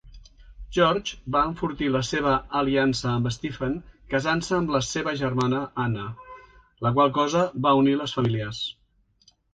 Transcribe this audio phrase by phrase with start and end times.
[0.75, 3.75] George va enfortir la seva aliança amb Stephen
[4.15, 6.07] casant-se amb la seva germana Anna,
[6.87, 8.65] la qual cosa va unir les famílies.